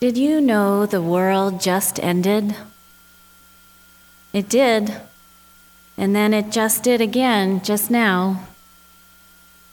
[0.00, 2.56] Did you know the world just ended?
[4.32, 4.98] It did.
[5.98, 8.46] And then it just did again just now.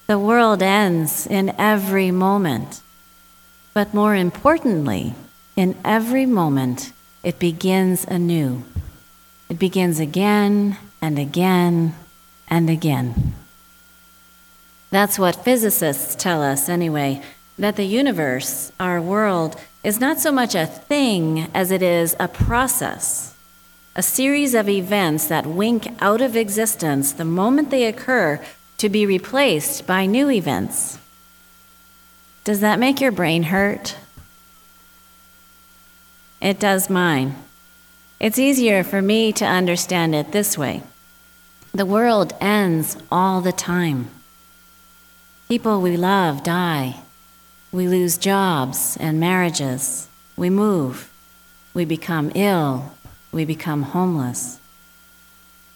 [0.07, 2.82] The world ends in every moment.
[3.74, 5.16] But more importantly,
[5.55, 6.91] in every moment,
[7.23, 8.64] it begins anew.
[9.48, 11.96] It begins again and again
[12.50, 13.33] and again.
[14.89, 17.21] That's what physicists tell us, anyway,
[17.57, 19.55] that the universe, our world,
[19.87, 23.33] is not so much a thing as it is a process,
[23.96, 28.37] a series of events that wink out of existence the moment they occur
[28.77, 31.00] to be replaced by new events.
[32.44, 33.95] Does that make your brain hurt?
[36.41, 37.35] It does mine.
[38.19, 40.83] It's easier for me to understand it this way
[41.73, 44.09] the world ends all the time.
[45.47, 46.97] People we love die.
[47.71, 50.07] We lose jobs and marriages.
[50.35, 51.11] We move.
[51.73, 52.93] We become ill.
[53.31, 54.59] We become homeless.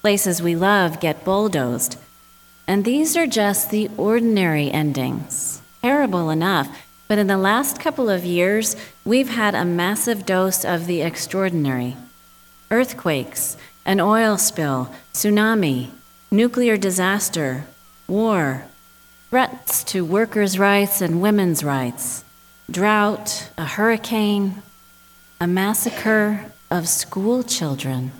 [0.01, 1.97] Places we love get bulldozed.
[2.67, 5.61] And these are just the ordinary endings.
[5.81, 6.69] Terrible enough,
[7.07, 11.97] but in the last couple of years, we've had a massive dose of the extraordinary
[12.71, 15.89] earthquakes, an oil spill, tsunami,
[16.31, 17.65] nuclear disaster,
[18.07, 18.63] war,
[19.31, 22.25] threats to workers' rights and women's rights,
[22.69, 24.61] drought, a hurricane,
[25.39, 28.11] a massacre of school children.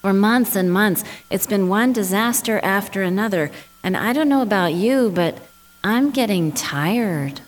[0.00, 3.52] For months and months, it's been one disaster after another.
[3.84, 5.38] And I don't know about you, but
[5.84, 7.40] I'm getting tired.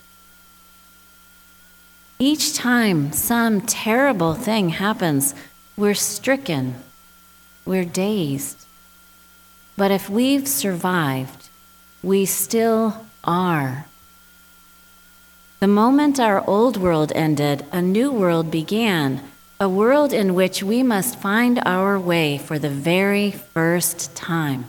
[2.21, 5.35] Each time some terrible thing happens,
[5.77, 6.77] we're stricken,
[7.67, 8.65] we're dazed.
[9.77, 11.40] But if we've survived,
[12.03, 13.87] we still are.
[15.61, 19.23] The moment our old world ended, a new world began,
[19.61, 24.65] a world in which we must find our way for the very first time.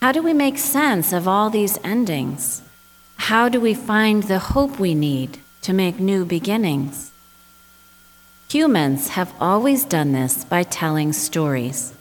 [0.00, 2.62] How do we make sense of all these endings?
[3.16, 7.10] How do we find the hope we need to make new beginnings?
[8.48, 11.92] Humans have always done this by telling stories.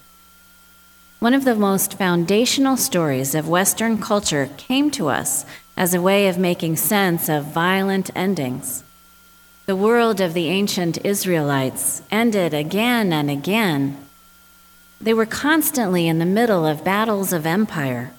[1.19, 6.29] One of the most foundational stories of Western culture came to us as a way
[6.29, 8.85] of making sense of violent endings.
[9.65, 13.97] The world of the ancient Israelites ended again and again.
[15.01, 18.11] They were constantly in the middle of battles of empire.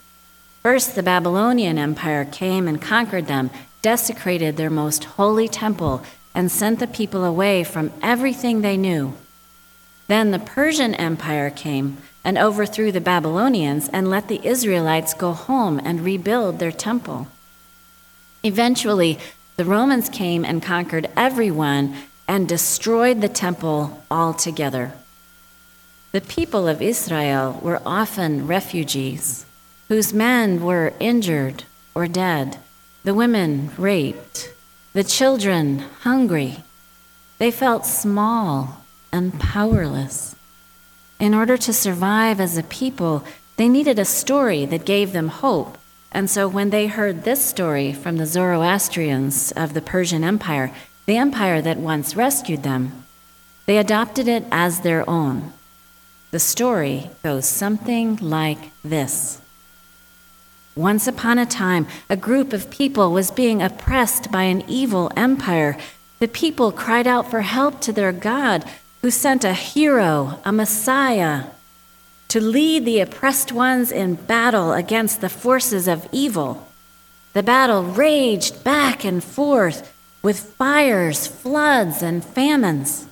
[0.62, 3.48] First, the Babylonian Empire came and conquered them,
[3.80, 6.02] desecrated their most holy temple,
[6.34, 9.14] and sent the people away from everything they knew.
[10.06, 15.80] Then the Persian Empire came and overthrew the Babylonians and let the Israelites go home
[15.84, 17.28] and rebuild their temple.
[18.42, 19.18] Eventually,
[19.56, 21.94] the Romans came and conquered everyone
[22.26, 24.92] and destroyed the temple altogether.
[26.12, 29.46] The people of Israel were often refugees
[29.88, 31.64] whose men were injured
[31.94, 32.56] or dead,
[33.02, 34.52] the women raped,
[34.92, 36.58] the children hungry.
[37.38, 40.36] They felt small and powerless.
[41.20, 43.22] In order to survive as a people,
[43.56, 45.76] they needed a story that gave them hope.
[46.10, 50.72] And so when they heard this story from the Zoroastrians of the Persian Empire,
[51.04, 53.04] the empire that once rescued them,
[53.66, 55.52] they adopted it as their own.
[56.30, 59.42] The story goes something like this
[60.74, 65.76] Once upon a time, a group of people was being oppressed by an evil empire.
[66.18, 68.64] The people cried out for help to their God,
[69.02, 71.44] who sent a hero, a Messiah,
[72.28, 76.68] to lead the oppressed ones in battle against the forces of evil.
[77.32, 83.06] The battle raged back and forth with fires, floods, and famines.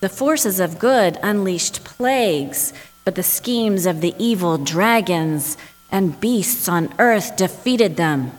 [0.00, 2.72] The forces of good unleashed plagues,
[3.04, 5.56] but the schemes of the evil dragons
[5.90, 8.32] and beasts on earth defeated them.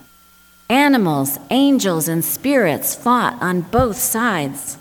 [0.70, 4.78] Animals, angels, and spirits fought on both sides.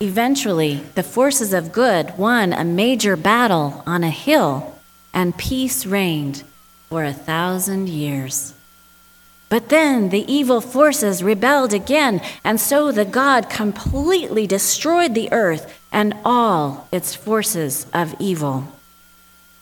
[0.00, 4.78] Eventually, the forces of good won a major battle on a hill,
[5.14, 6.42] and peace reigned
[6.90, 8.52] for a thousand years.
[9.48, 15.72] But then the evil forces rebelled again, and so the God completely destroyed the earth
[15.92, 18.68] and all its forces of evil.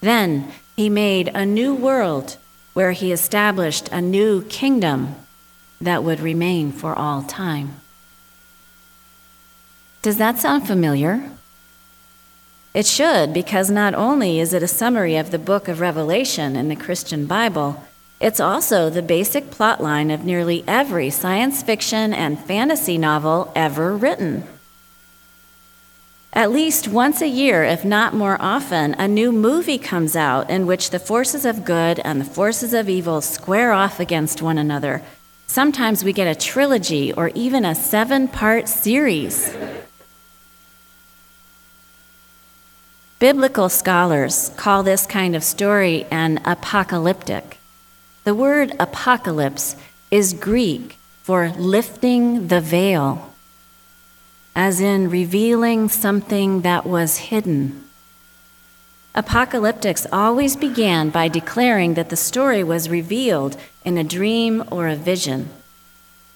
[0.01, 2.37] Then he made a new world
[2.73, 5.15] where he established a new kingdom
[5.81, 7.81] that would remain for all time.
[10.05, 11.31] Does that sound familiar?
[12.75, 16.69] It should, because not only is it a summary of the book of Revelation in
[16.69, 17.83] the Christian Bible,
[18.21, 24.45] It's also the basic plotline of nearly every science fiction and fantasy novel ever written.
[26.33, 30.67] At least once a year, if not more often, a new movie comes out in
[30.67, 35.03] which the forces of good and the forces of evil square off against one another.
[35.47, 39.55] Sometimes we get a trilogy or even a seven part series.
[43.25, 47.57] Biblical scholars call this kind of story an apocalyptic.
[48.25, 49.77] The word apocalypse
[50.11, 53.33] is Greek for lifting the veil
[54.55, 57.89] as in revealing something that was hidden.
[59.15, 63.57] Apocalyptics always began by declaring that the story was revealed
[63.87, 65.49] in a dream or a vision,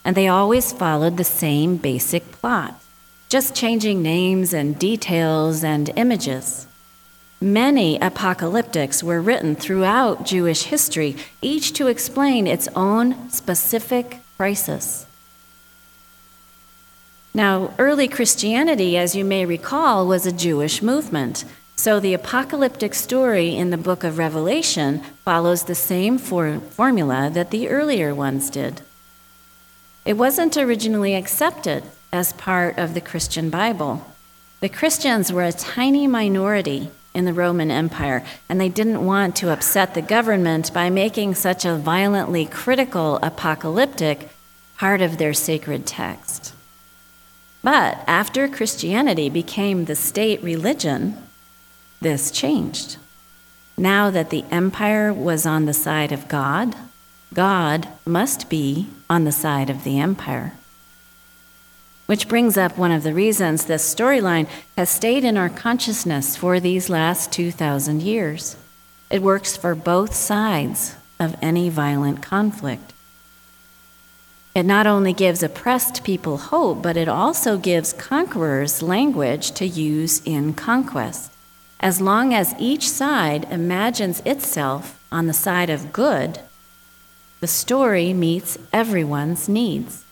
[0.06, 2.80] and they always followed the same basic plot,
[3.28, 6.64] just changing names and details and images.
[7.40, 15.06] Many apocalyptics were written throughout Jewish history, each to explain its own specific crisis.
[17.32, 21.44] Now, early Christianity, as you may recall, was a Jewish movement.
[21.76, 27.52] So the apocalyptic story in the book of Revelation follows the same for- formula that
[27.52, 28.80] the earlier ones did.
[30.04, 34.04] It wasn't originally accepted as part of the Christian Bible.
[34.58, 39.52] The Christians were a tiny minority in the Roman Empire, and they didn't want to
[39.52, 44.28] upset the government by making such a violently critical apocalyptic
[44.76, 46.54] part of their sacred text.
[47.62, 51.16] But after Christianity became the state religion,
[52.00, 52.96] this changed.
[53.76, 56.74] Now that the empire was on the side of God,
[57.34, 60.52] God must be on the side of the empire.
[62.08, 66.58] Which brings up one of the reasons this storyline has stayed in our consciousness for
[66.58, 68.56] these last 2,000 years.
[69.10, 72.94] It works for both sides of any violent conflict.
[74.54, 80.22] It not only gives oppressed people hope, but it also gives conquerors language to use
[80.24, 81.30] in conquest.
[81.78, 86.40] As long as each side imagines itself on the side of good,
[87.40, 90.06] the story meets everyone's needs.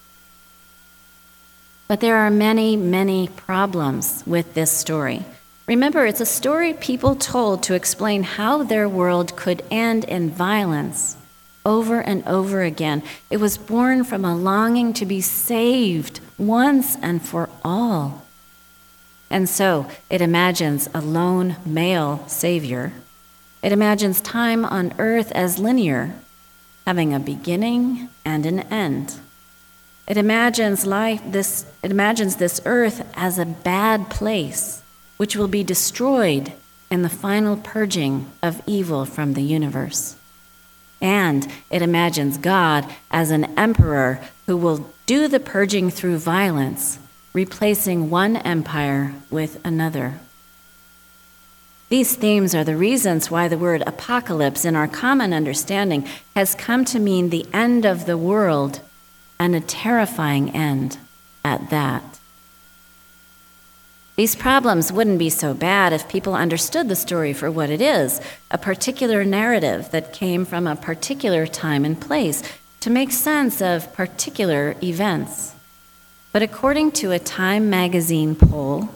[1.89, 5.25] But there are many, many problems with this story.
[5.67, 11.17] Remember, it's a story people told to explain how their world could end in violence
[11.65, 13.03] over and over again.
[13.31, 18.25] It was born from a longing to be saved once and for all.
[19.29, 22.93] And so it imagines a lone male Savior.
[23.63, 26.15] It imagines time on earth as linear,
[26.87, 29.19] having a beginning and an end.
[30.07, 34.83] It imagines life this it imagines this earth as a bad place
[35.17, 36.53] which will be destroyed
[36.91, 40.17] in the final purging of evil from the universe.
[41.01, 46.99] And it imagines God as an emperor who will do the purging through violence,
[47.33, 50.15] replacing one empire with another.
[51.89, 56.85] These themes are the reasons why the word apocalypse, in our common understanding, has come
[56.87, 58.81] to mean the end of the world
[59.39, 60.99] and a terrifying end
[61.45, 62.17] at that.
[64.17, 68.19] These problems wouldn't be so bad if people understood the story for what it is
[68.51, 72.43] a particular narrative that came from a particular time and place
[72.81, 75.53] to make sense of particular events.
[76.33, 78.89] But according to a Time magazine poll,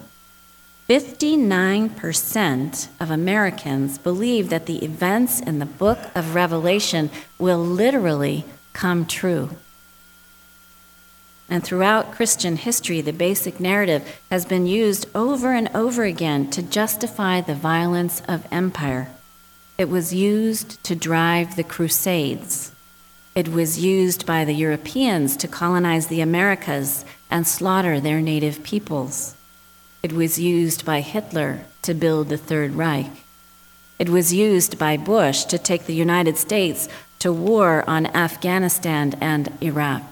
[0.88, 9.04] 59% of Americans believe that the events in the book of Revelation will literally come
[9.06, 9.50] true.
[11.50, 16.62] And throughout Christian history, the basic narrative has been used over and over again to
[16.62, 19.08] justify the violence of empire.
[19.76, 22.70] It was used to drive the Crusades.
[23.34, 29.34] It was used by the Europeans to colonize the Americas and slaughter their native peoples.
[30.04, 33.24] It was used by Hitler to build the Third Reich.
[33.98, 36.88] It was used by Bush to take the United States
[37.18, 40.02] to war on Afghanistan and Iraq.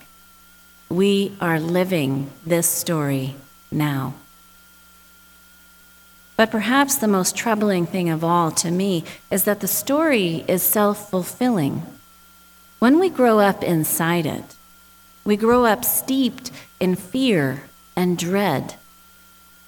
[0.88, 3.36] We are living this story
[3.70, 4.14] now.
[6.36, 10.62] But perhaps the most troubling thing of all to me is that the story is
[10.62, 11.82] self fulfilling.
[12.78, 14.54] When we grow up inside it,
[15.24, 17.64] we grow up steeped in fear
[17.96, 18.76] and dread.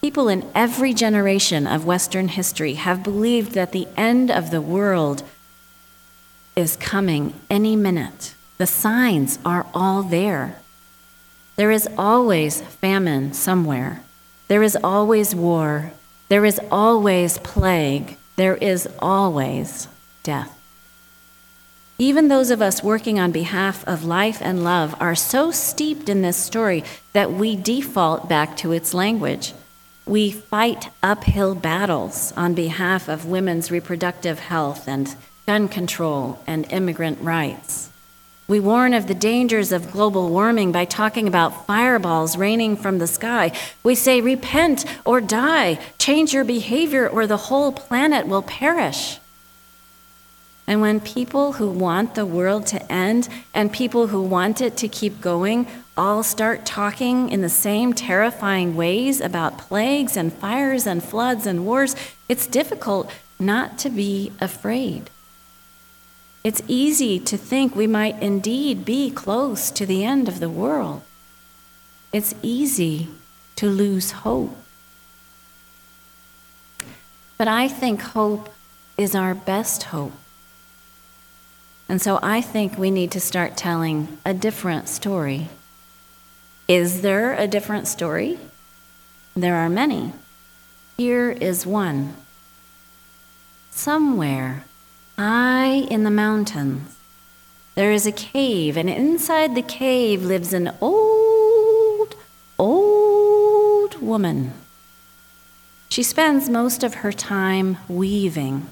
[0.00, 5.24] People in every generation of Western history have believed that the end of the world
[6.54, 8.34] is coming any minute.
[8.58, 10.59] The signs are all there.
[11.60, 14.02] There is always famine somewhere.
[14.48, 15.92] There is always war.
[16.30, 18.16] There is always plague.
[18.36, 19.86] There is always
[20.22, 20.56] death.
[21.98, 26.22] even those of us working on behalf of life and love, are so steeped in
[26.22, 29.52] this story that we default back to its language.
[30.06, 35.14] We fight uphill battles on behalf of women's reproductive health and
[35.46, 37.89] gun control and immigrant rights.
[38.50, 43.07] We warn of the dangers of global warming by talking about fireballs raining from the
[43.07, 43.52] sky.
[43.85, 49.21] We say, repent or die, change your behavior, or the whole planet will perish.
[50.66, 54.88] And when people who want the world to end and people who want it to
[54.88, 61.04] keep going all start talking in the same terrifying ways about plagues and fires and
[61.04, 61.95] floods and wars,
[62.28, 65.09] it's difficult not to be afraid.
[66.42, 71.02] It's easy to think we might indeed be close to the end of the world.
[72.12, 73.09] It's easy
[73.56, 74.56] to lose hope.
[77.37, 78.49] But I think hope
[78.97, 80.12] is our best hope.
[81.88, 85.49] And so I think we need to start telling a different story.
[86.68, 88.38] Is there a different story?
[89.35, 90.12] There are many.
[90.97, 92.14] Here is one.
[93.70, 94.64] Somewhere
[95.20, 96.96] high in the mountains,
[97.74, 102.14] there is a cave, and inside the cave lives an old,
[102.58, 104.50] old woman.
[105.90, 108.66] She spends most of her time weaving.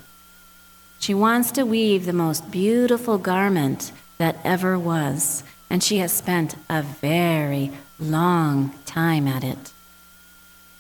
[0.99, 6.57] She wants to weave the most beautiful garment that ever was, and she has spent
[6.71, 9.71] a very long time at it.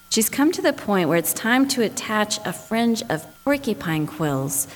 [0.08, 4.66] She's come to the point where it's time to attach a fringe of porcupine quills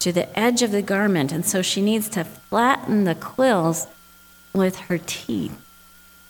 [0.00, 3.86] to the edge of the garment, and so she needs to flatten the quills
[4.52, 5.58] with her teeth.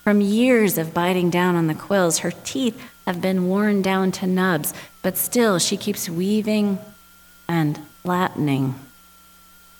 [0.03, 4.27] From years of biting down on the quills, her teeth have been worn down to
[4.27, 6.79] nubs, but still she keeps weaving
[7.47, 8.75] and flattening.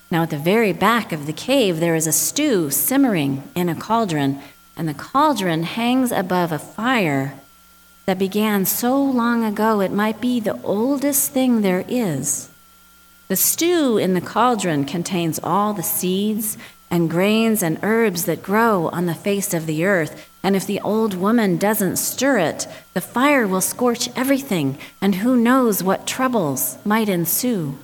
[0.10, 3.76] Now, at the very back of the cave, there is a stew simmering in a
[3.76, 4.40] cauldron,
[4.76, 7.40] and the cauldron hangs above a fire
[8.06, 12.50] that began so long ago it might be the oldest thing there is.
[13.28, 16.58] The stew in the cauldron contains all the seeds
[16.90, 20.30] and grains and herbs that grow on the face of the earth.
[20.42, 25.36] And if the old woman doesn't stir it, the fire will scorch everything, and who
[25.36, 27.78] knows what troubles might ensue.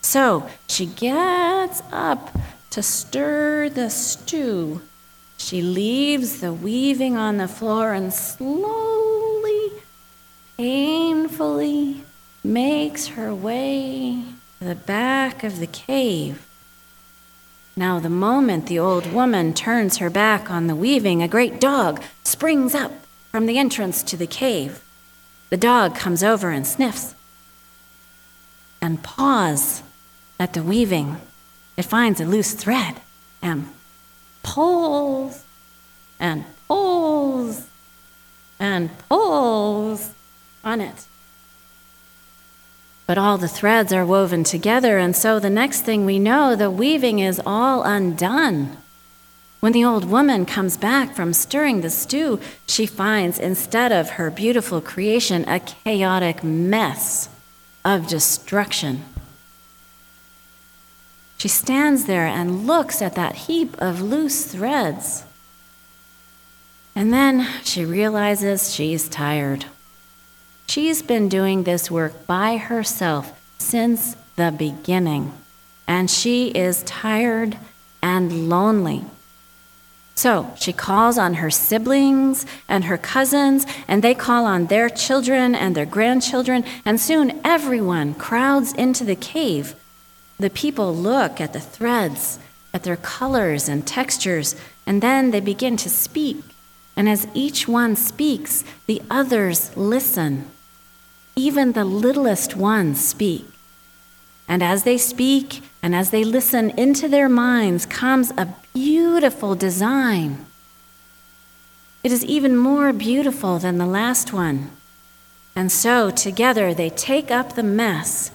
[0.00, 2.34] So she gets up
[2.70, 4.80] to stir the stew.
[5.36, 9.72] She leaves the weaving on the floor and slowly,
[10.56, 12.04] painfully
[12.42, 14.22] makes her way
[14.58, 16.46] to the back of the cave.
[17.76, 22.02] Now, the moment the old woman turns her back on the weaving, a great dog
[22.24, 22.92] springs up
[23.30, 24.82] from the entrance to the cave.
[25.50, 27.14] The dog comes over and sniffs
[28.80, 29.82] and paws
[30.40, 31.16] at the weaving,
[31.76, 33.00] it finds a loose thread
[33.42, 33.68] and
[34.42, 35.44] pulls
[36.18, 37.66] and pulls
[38.58, 40.12] and pulls
[40.64, 41.06] on it.
[43.08, 46.70] But all the threads are woven together, and so the next thing we know, the
[46.70, 48.76] weaving is all undone.
[49.60, 54.30] When the old woman comes back from stirring the stew, she finds instead of her
[54.30, 57.30] beautiful creation a chaotic mess
[57.82, 59.06] of destruction.
[61.38, 65.24] She stands there and looks at that heap of loose threads.
[66.94, 69.64] And then she realizes she's tired.
[70.68, 75.32] She's been doing this work by herself since the beginning,
[75.86, 77.56] and she is tired
[78.02, 79.04] and lonely.
[80.14, 85.54] So she calls on her siblings and her cousins, and they call on their children
[85.54, 89.74] and their grandchildren, and soon everyone crowds into the cave
[90.38, 92.38] the people look at the threads,
[92.72, 94.54] at their colors and textures,
[94.86, 96.36] and then they begin to speak.
[96.96, 100.48] And as each one speaks, the others listen.
[101.38, 103.46] Even the littlest ones speak.
[104.48, 110.44] And as they speak and as they listen, into their minds comes a beautiful design.
[112.02, 114.72] It is even more beautiful than the last one.
[115.54, 118.32] And so together they take up the mess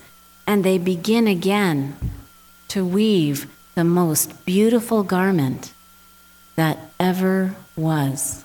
[0.47, 1.97] and they begin again
[2.69, 5.73] to weave the most beautiful garment
[6.55, 8.42] that ever was.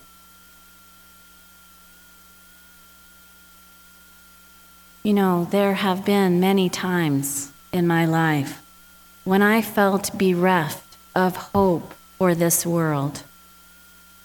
[5.03, 8.63] You know, there have been many times in my life
[9.25, 13.23] when I felt bereft of hope for this world,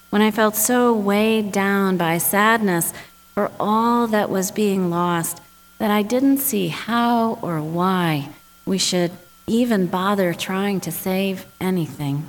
[0.10, 2.94] when I felt so weighed down by sadness
[3.34, 5.42] for all that was being lost
[5.78, 8.30] that I didn't see how or why
[8.66, 9.12] we should
[9.46, 12.26] even bother trying to save anything.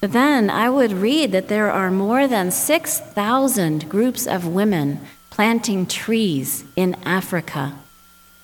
[0.00, 5.00] But then I would read that there are more than 6,000 groups of women
[5.36, 7.74] planting trees in Africa.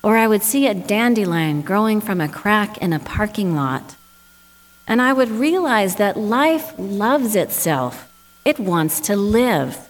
[0.03, 3.97] Or I would see a dandelion growing from a crack in a parking lot.
[4.87, 8.13] And I would realize that life loves itself,
[8.45, 9.89] it wants to live.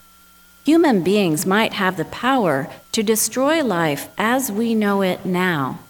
[0.64, 5.80] Human beings might have the power to destroy life as we know it now,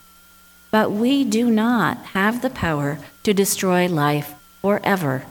[0.71, 5.25] but we do not have the power to destroy life forever.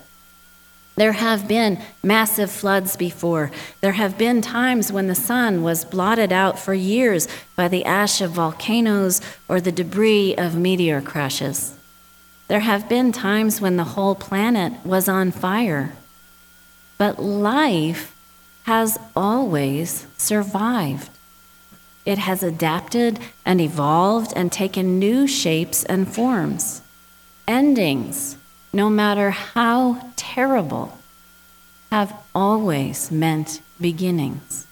[0.94, 3.50] There have been massive floods before.
[3.80, 8.20] There have been times when the sun was blotted out for years by the ash
[8.20, 11.74] of volcanoes or the debris of meteor crashes.
[12.48, 15.94] There have been times when the whole planet was on fire.
[16.98, 18.14] But life
[18.64, 21.08] has always survived.
[22.04, 26.82] It has adapted and evolved and taken new shapes and forms.
[27.48, 28.36] Endings
[28.72, 30.98] no matter how terrible,
[31.90, 34.66] have always meant beginnings.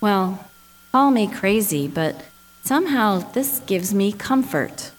[0.00, 0.44] Well,
[0.92, 2.22] call me crazy, but
[2.62, 4.90] somehow this gives me comfort.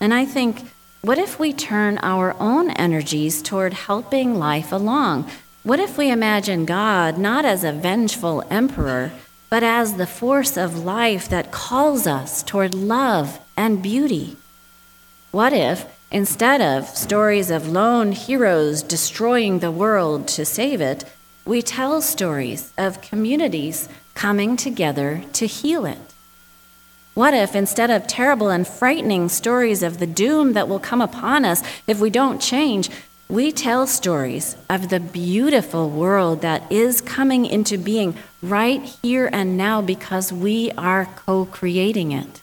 [0.00, 0.68] And I think,
[1.00, 5.30] what if we turn our own energies toward helping life along?
[5.62, 9.12] What if we imagine God not as a vengeful emperor,
[9.48, 14.36] but as the force of life that calls us toward love and beauty?
[15.30, 21.04] What if Instead of stories of lone heroes destroying the world to save it,
[21.44, 25.98] we tell stories of communities coming together to heal it.
[27.14, 31.44] What if, instead of terrible and frightening stories of the doom that will come upon
[31.44, 32.88] us if we don't change,
[33.28, 39.56] we tell stories of the beautiful world that is coming into being right here and
[39.56, 42.40] now because we are co creating it?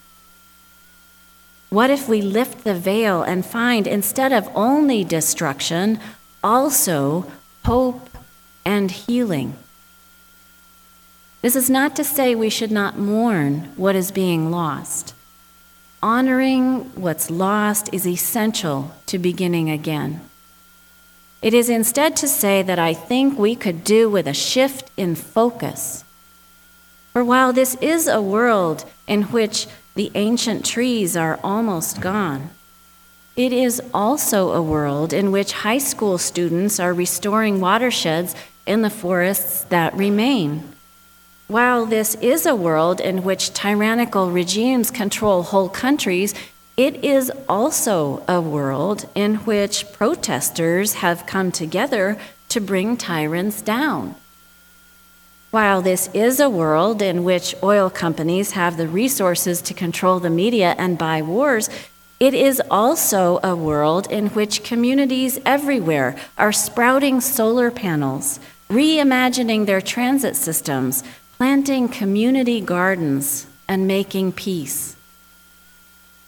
[1.73, 5.99] What if we lift the veil and find, instead of only destruction,
[6.43, 7.25] also
[7.65, 8.15] hope
[8.63, 9.55] and healing?
[11.41, 15.15] This is not to say we should not mourn what is being lost.
[16.03, 20.21] Honoring what's lost is essential to beginning again.
[21.41, 25.15] It is instead to say that I think we could do with a shift in
[25.15, 26.03] focus.
[27.13, 32.49] For while this is a world in which the ancient trees are almost gone.
[33.35, 38.89] It is also a world in which high school students are restoring watersheds in the
[38.89, 40.73] forests that remain.
[41.47, 46.33] While this is a world in which tyrannical regimes control whole countries,
[46.77, 52.17] it is also a world in which protesters have come together
[52.49, 54.15] to bring tyrants down.
[55.53, 60.31] While this is a world in which oil companies have the resources to control the
[60.31, 61.69] media and buy wars,
[62.19, 69.79] it is also a world in which communities everywhere are sprouting solar panels, reimagining their
[69.79, 71.03] transit systems,
[71.37, 74.95] planting community gardens, and making peace.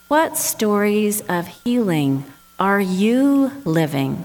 [0.06, 2.26] What stories of healing
[2.60, 4.24] are you living?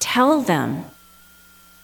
[0.00, 0.84] Tell them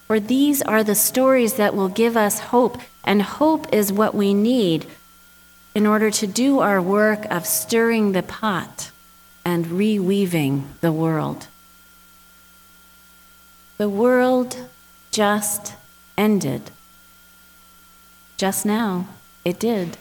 [0.07, 4.35] for these are the stories that will give us hope, and hope is what we
[4.35, 4.87] need
[5.75, 8.90] in order to do our work of stirring the pot
[9.45, 11.49] and reweaving the world.
[13.77, 14.69] The world
[15.11, 15.75] just
[16.17, 16.71] ended.
[18.37, 19.09] Just now,
[19.45, 19.97] it did.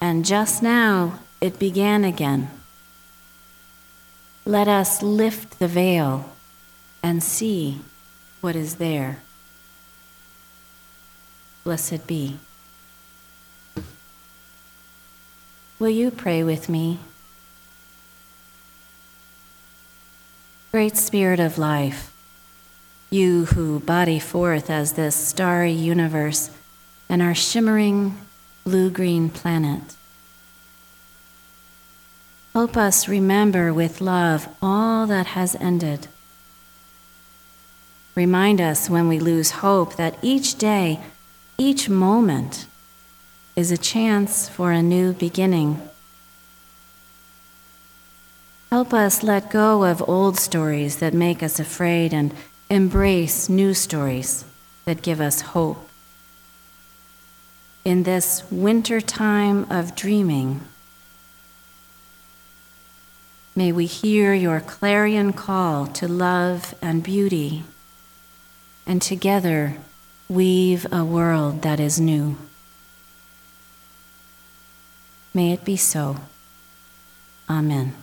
[0.00, 2.50] And just now, it began again.
[4.44, 6.30] Let us lift the veil
[7.02, 7.80] and see
[8.40, 9.18] what is there.
[11.64, 12.38] Blessed be.
[15.78, 16.98] Will you pray with me?
[20.72, 22.12] Great Spirit of life,
[23.10, 26.50] you who body forth as this starry universe
[27.08, 28.18] and our shimmering
[28.64, 29.96] blue green planet,
[32.52, 36.08] help us remember with love all that has ended
[38.18, 40.98] Remind us when we lose hope that each day,
[41.56, 42.66] each moment,
[43.54, 45.80] is a chance for a new beginning.
[48.70, 52.34] Help us let go of old stories that make us afraid and
[52.68, 54.44] embrace new stories
[54.84, 55.88] that give us hope.
[57.84, 60.62] In this winter time of dreaming,
[63.54, 67.62] may we hear your clarion call to love and beauty
[68.88, 69.76] and together
[70.28, 72.36] weave a world that is new.
[75.34, 76.16] May it be so.
[77.48, 77.94] Amen.